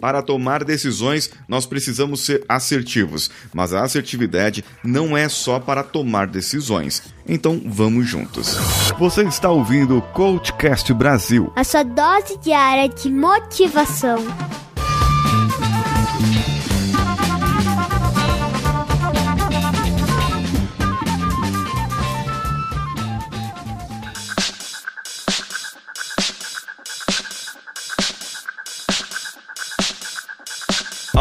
[0.00, 6.26] Para tomar decisões, nós precisamos ser assertivos, mas a assertividade não é só para tomar
[6.26, 7.02] decisões.
[7.28, 8.56] Então vamos juntos.
[8.98, 14.18] Você está ouvindo o Coachcast Brasil a sua dose diária de motivação.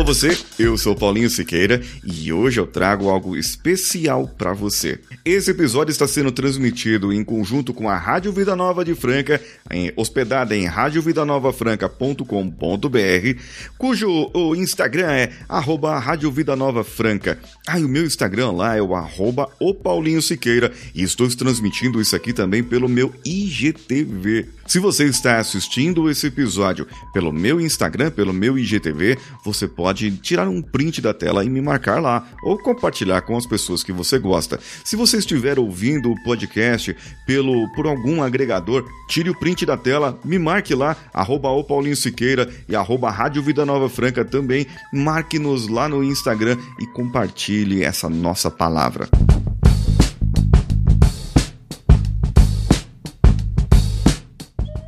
[0.00, 4.98] Alô você, eu sou Paulinho Siqueira e hoje eu trago algo especial para você.
[5.26, 9.38] Esse episódio está sendo transmitido em conjunto com a Rádio Vida Nova de Franca,
[9.70, 13.40] em, hospedada em radiovidanovafranca.com.br,
[13.76, 17.38] cujo o Instagram é arroba Rádio Vida Nova Franca.
[17.68, 22.00] Ah, e o meu Instagram lá é o arroba o Paulinho Siqueira e estou transmitindo
[22.00, 24.59] isso aqui também pelo meu IGTV.
[24.70, 30.48] Se você está assistindo esse episódio pelo meu Instagram, pelo meu IGTV, você pode tirar
[30.48, 34.16] um print da tela e me marcar lá ou compartilhar com as pessoas que você
[34.16, 34.60] gosta.
[34.84, 40.16] Se você estiver ouvindo o podcast pelo por algum agregador, tire o print da tela,
[40.24, 44.68] me marque lá, arroba o Paulinho Siqueira e arroba Rádio Vida Nova Franca também.
[44.92, 49.08] Marque-nos lá no Instagram e compartilhe essa nossa palavra.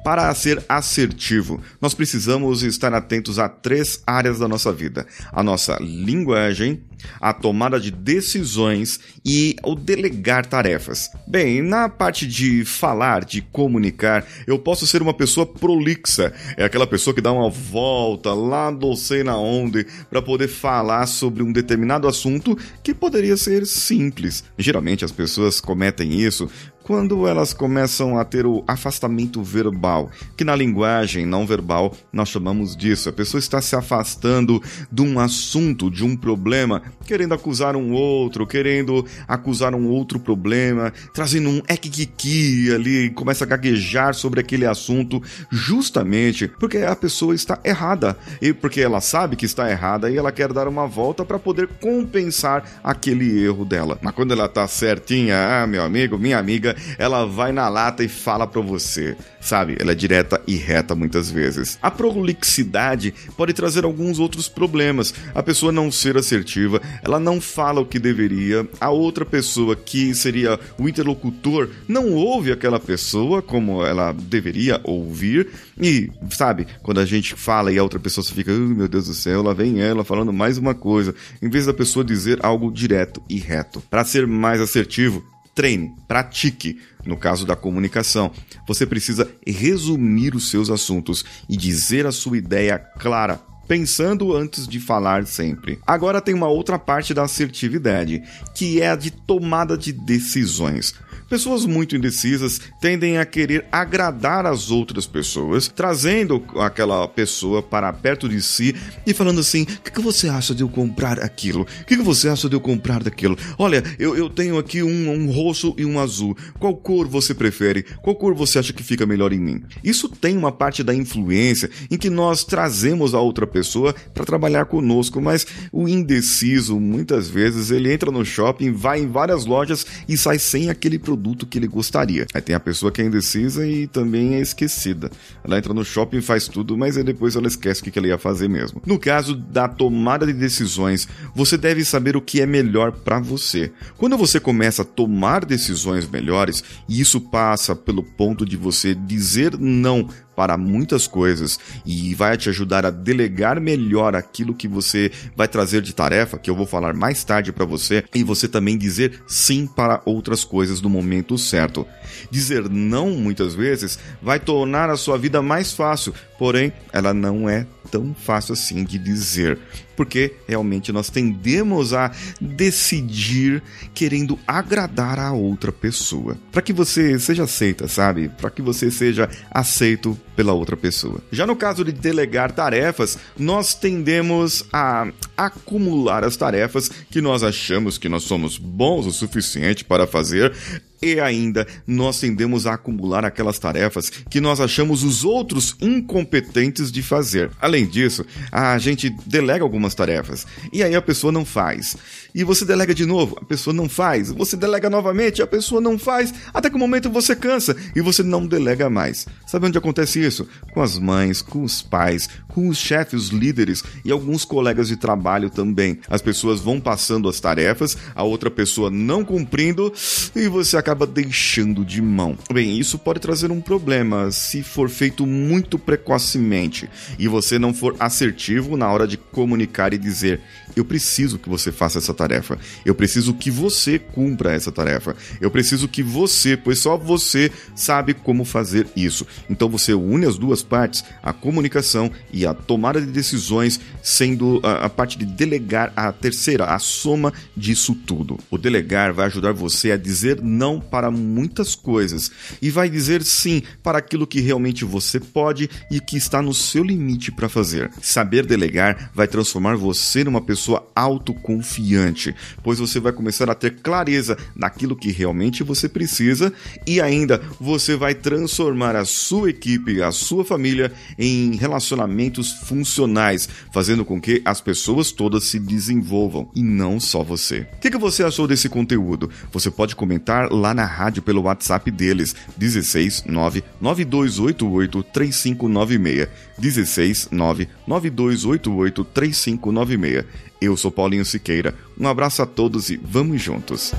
[0.04, 5.78] Para ser assertivo, nós precisamos estar atentos a três áreas da nossa vida: a nossa
[5.80, 6.82] linguagem,
[7.20, 11.08] a tomada de decisões e o delegar tarefas.
[11.26, 16.86] Bem, na parte de falar, de comunicar, eu posso ser uma pessoa prolixa, é aquela
[16.86, 21.52] pessoa que dá uma volta lá não sei na onde para poder falar sobre um
[21.52, 24.44] determinado assunto que poderia ser simples.
[24.58, 26.50] Geralmente as pessoas cometem isso
[26.82, 32.76] quando elas começam a ter o afastamento verbal, que na linguagem não verbal nós chamamos
[32.76, 33.08] disso.
[33.08, 38.46] A pessoa está se afastando de um assunto, de um problema, querendo acusar um outro,
[38.46, 45.22] querendo acusar um outro problema, trazendo um ekiki ali, começa a gaguejar sobre aquele assunto,
[45.50, 50.32] justamente porque a pessoa está errada e porque ela sabe que está errada e ela
[50.32, 53.98] quer dar uma volta para poder compensar aquele erro dela.
[54.02, 58.08] Mas quando ela está certinha, ah, meu amigo, minha amiga, ela vai na lata e
[58.08, 59.76] fala para você, sabe?
[59.78, 61.78] Ela é direta e reta muitas vezes.
[61.82, 65.14] A prolixidade pode trazer alguns outros problemas.
[65.34, 70.14] A pessoa não ser assertiva, ela não fala o que deveria, a outra pessoa que
[70.14, 75.48] seria o interlocutor não ouve aquela pessoa como ela deveria ouvir
[75.80, 79.14] e, sabe, quando a gente fala e a outra pessoa fica, oh, meu Deus do
[79.14, 83.22] céu, lá vem ela falando mais uma coisa, em vez da pessoa dizer algo direto
[83.28, 83.82] e reto.
[83.90, 86.80] Para ser mais assertivo, treine, pratique.
[87.04, 88.30] No caso da comunicação,
[88.66, 94.78] você precisa resumir os seus assuntos e dizer a sua ideia clara, pensando antes de
[94.78, 95.78] falar sempre.
[95.86, 98.22] Agora tem uma outra parte da assertividade,
[98.54, 100.94] que é a de tomada de decisões.
[101.32, 108.28] Pessoas muito indecisas tendem a querer agradar as outras pessoas, trazendo aquela pessoa para perto
[108.28, 108.76] de si
[109.06, 111.62] e falando assim: o que, que, você acha de eu comprar aquilo?
[111.62, 113.34] O que, que, você acha de eu comprar daquilo?
[113.56, 116.36] Olha, eu, eu tenho aqui um, um roxo e um azul.
[116.58, 117.82] Qual cor você prefere?
[118.02, 119.62] Qual cor você acha que fica melhor em mim?
[119.82, 124.66] Isso tem uma parte da influência em que nós trazemos a outra pessoa para trabalhar
[124.66, 130.14] conosco, mas o indeciso, muitas vezes, ele entra no shopping, vai em várias lojas e
[130.18, 132.26] sai sem aquele produto produto que ele gostaria.
[132.34, 135.08] Aí tem a pessoa que é indecisa e também é esquecida.
[135.44, 138.18] Ela entra no shopping, faz tudo, mas aí depois ela esquece o que ela ia
[138.18, 138.82] fazer mesmo.
[138.84, 143.70] No caso da tomada de decisões, você deve saber o que é melhor para você.
[143.96, 149.56] Quando você começa a tomar decisões melhores, e isso passa pelo ponto de você dizer
[149.56, 155.48] não para muitas coisas e vai te ajudar a delegar melhor aquilo que você vai
[155.48, 159.22] trazer de tarefa, que eu vou falar mais tarde para você, e você também dizer
[159.26, 161.86] sim para outras coisas no momento certo.
[162.30, 167.66] Dizer não muitas vezes vai tornar a sua vida mais fácil, porém ela não é
[167.92, 169.58] tão fácil assim de dizer,
[169.94, 173.62] porque realmente nós tendemos a decidir
[173.94, 178.30] querendo agradar a outra pessoa, para que você seja aceita, sabe?
[178.30, 181.20] Para que você seja aceito pela outra pessoa.
[181.30, 187.98] Já no caso de delegar tarefas, nós tendemos a acumular as tarefas que nós achamos
[187.98, 190.54] que nós somos bons o suficiente para fazer
[191.04, 197.02] E ainda, nós tendemos a acumular aquelas tarefas que nós achamos os outros incompetentes de
[197.02, 197.50] fazer.
[197.60, 201.96] Além disso, a gente delega algumas tarefas e aí a pessoa não faz.
[202.32, 204.30] E você delega de novo, a pessoa não faz.
[204.30, 206.32] Você delega novamente, a pessoa não faz.
[206.54, 209.26] Até que o momento você cansa e você não delega mais.
[209.44, 210.46] Sabe onde acontece isso?
[210.72, 214.96] Com as mães, com os pais, com os chefes, os líderes e alguns colegas de
[214.96, 215.98] trabalho também.
[216.08, 219.92] As pessoas vão passando as tarefas, a outra pessoa não cumprindo
[220.36, 222.36] e você acaba deixando de mão.
[222.52, 227.96] Bem, isso pode trazer um problema se for feito muito precocemente e você não for
[227.98, 230.40] assertivo na hora de comunicar e dizer:
[230.74, 232.58] eu preciso que você faça essa tarefa.
[232.84, 235.14] Eu preciso que você cumpra essa tarefa.
[235.40, 239.26] Eu preciso que você, pois só você sabe como fazer isso.
[239.50, 244.88] Então você une as duas partes, a comunicação e a tomada de decisões, sendo a
[244.88, 248.38] parte de delegar a terceira, a soma disso tudo.
[248.50, 252.30] O delegar vai ajudar você a dizer não para muitas coisas
[252.60, 256.82] e vai dizer sim para aquilo que realmente você pode e que está no seu
[256.82, 257.90] limite para fazer.
[258.00, 264.36] Saber delegar vai transformar você numa pessoa autoconfiante, pois você vai começar a ter clareza
[264.54, 266.52] naquilo que realmente você precisa
[266.86, 274.04] e ainda você vai transformar a sua equipe, a sua família em relacionamentos funcionais, fazendo
[274.04, 277.66] com que as pessoas todas se desenvolvam e não só você.
[277.74, 279.30] O que, que você achou desse conteúdo?
[279.52, 286.28] Você pode comentar lá na rádio pelo WhatsApp deles, 16 9 9288 3596.
[286.58, 290.24] 16 9 9288 3596.
[290.60, 291.74] Eu sou Paulinho Siqueira.
[291.98, 293.92] Um abraço a todos e vamos juntos.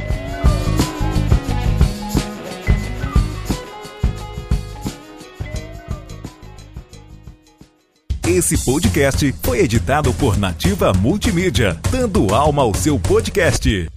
[8.25, 13.87] Esse podcast foi editado por Nativa Multimídia, dando alma ao seu podcast.